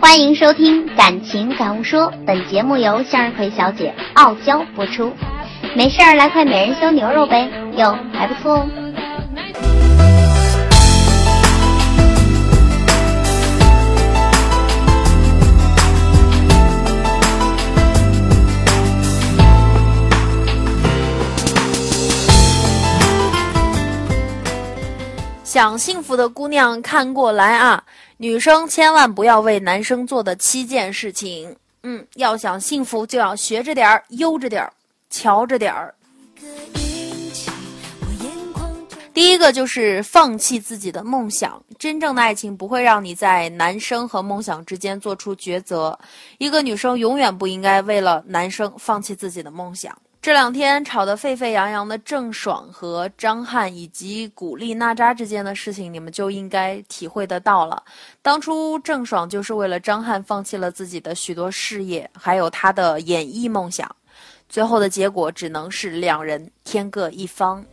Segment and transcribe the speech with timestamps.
[0.00, 5.12] 欢迎收听《感情感悟说》，本节目由向日葵小姐傲娇播出。
[5.74, 8.66] 没事儿来块美人修牛肉呗，哟，还不错哦。
[25.58, 27.82] 想幸福的姑娘看过来啊！
[28.18, 31.56] 女生千万不要为男生做的七件事情。
[31.82, 34.72] 嗯，要想幸福，就要学着点儿，悠着点儿，
[35.10, 35.92] 瞧着点儿。
[39.12, 41.60] 第一个就是放弃自己的梦想。
[41.76, 45.98] 真正的爱情不会让你在男生和梦想之间做出抉择。
[46.38, 49.92] 一个女生永远不应该为了男生放弃自己的梦想。
[50.20, 57.82] 这两天吵得沸沸扬扬的郑爽和张翰以及古力娜扎之间的事情，你们就应该体会得到了。
[58.20, 63.88] 当初郑爽就是为了张翰放弃了自己的许多事业，还有他的演艺梦想，
[64.48, 67.64] 最后的结果只能是两人天各一方。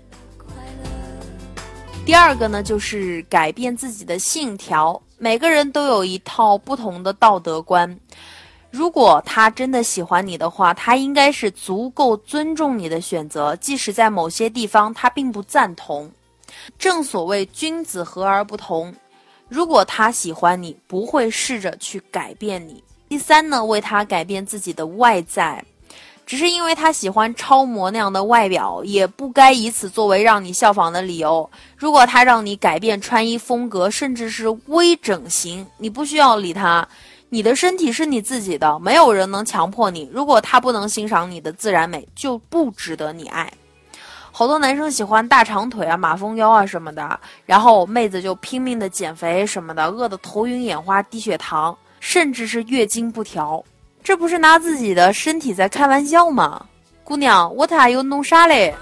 [2.06, 5.02] 第二个呢，就是改变自己的信条。
[5.18, 8.00] 每个人都有一套不同的道德观。
[8.76, 16.12] 如果他真的喜欢你的话，他应该是足够尊重你的选择，即使在某些地方他并不赞同。
[16.78, 18.94] 正所谓君子和而不同。
[19.48, 22.84] 如果他喜欢你，不会试着去改变你。
[23.08, 25.64] 第三呢，为他改变自己的外在，
[26.26, 31.50] 只是因为他喜欢超模那样的外表，也不该以此作为让你效仿的理由。
[31.78, 36.86] 如果他让你改变穿衣风格，甚至是微整形，你不需要理他。
[37.36, 40.10] 你的身体是你自己的，没有人能强迫你。
[40.10, 43.52] 如果他不能欣赏你的自然美，就不值得你爱。
[44.32, 53.62] 好多男生喜欢大长腿啊、马蜂腰啊什么的，然后妹子就拼命的减肥什么的，饿得头晕眼花、低血糖，甚至是月经不调，
[54.02, 56.66] 这不是拿自己的身体在开玩笑吗？
[57.04, 58.74] 姑娘，我他又弄啥嘞？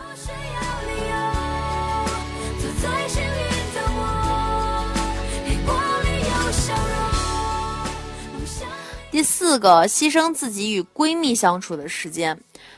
[9.14, 12.36] 第四个，牺牲自己与闺蜜相处的时间。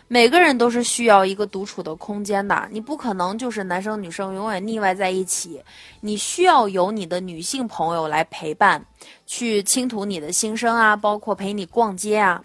[0.09, 5.61] 每个人都是需要一个独处的空间的，你不可能就是男生女生永远腻歪在一起。
[6.01, 8.85] 你需要有你的女性朋友来陪伴，
[9.25, 12.43] 去倾吐你的心声啊，包括陪你逛街啊。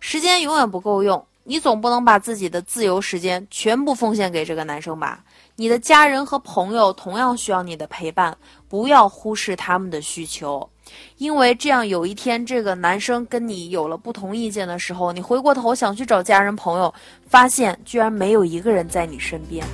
[0.00, 5.22] 时间永远不够用，你总不能把自己的自由时间全部奉献给这个男生吧？
[5.60, 8.38] 你的家人和朋友同样需要你的陪伴，
[8.68, 10.70] 不要忽视他们的需求。
[11.16, 16.94] 因为这样，有一天这个男生跟你有了不同意见的时候，你回过头想去找家人朋友，
[17.26, 19.66] 发现居然没有一个人在你身边。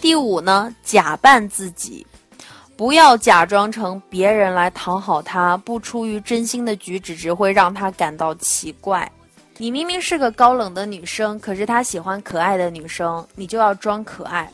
[0.00, 2.06] 第五呢，假扮自己，
[2.78, 9.10] 不要假装成别人来讨好他，不出于真心的举止只会让他感到奇怪。
[9.56, 14.48] 你明明是个高冷的女生，可是他喜欢可爱的女生，你就要装可爱。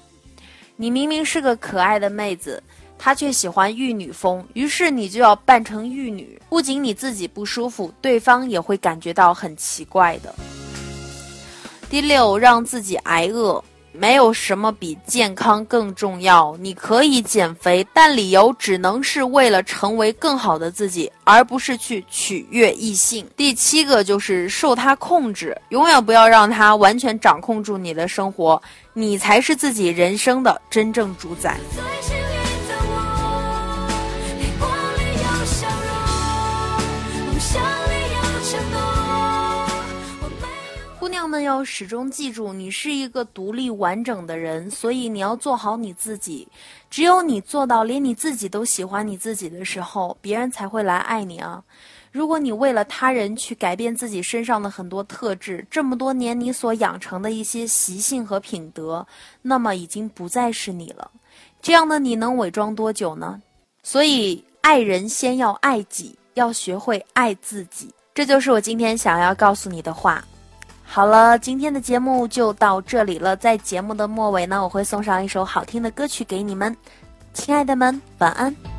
[0.74, 2.62] 你明明是个可爱的妹子，
[2.98, 6.40] 他却喜欢玉女风，于是你就要扮成玉女。
[6.48, 10.34] 不仅你自己不舒服，对方也会感觉到很奇怪的。
[11.90, 13.62] 第六，让自己挨饿。
[13.96, 16.56] 没有什么比健康更重要。
[16.58, 23.26] 你可以减肥，但理由只能是为了成为更好的自己，而不是去取悦异性。
[23.36, 28.60] 第七个就是受他控制，永远不要让他完全掌控住你的生活，
[28.92, 31.56] 你才是自己人生的真正主宰。
[41.26, 46.48] 们要始终记住，你是一个独立完整的人，所以你要做好你自己。
[46.90, 51.62] 只有你做到连你自己都喜欢你自己的时候，别人才会来爱你啊！
[52.12, 59.04] 如果你为了他人去改变自己身上的很多特质，这么多年你所养成的一些习性和品德，
[59.42, 61.10] 那么已经不再是你了。
[61.60, 63.42] 这样的你能伪装多久呢？
[63.82, 67.90] 所以，爱人先要爱己，要学会爱自己。
[68.14, 70.24] 这就是我今天想要告诉你的话。
[70.86, 73.34] 好了，今天的节目就到这里了。
[73.36, 76.76] 在节目的末尾呢，我会送上一首好听的歌曲给你们，
[77.32, 78.73] 亲爱的们，晚安。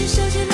[0.00, 0.49] 你手牵。